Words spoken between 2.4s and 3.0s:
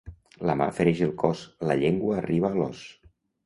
a l'os.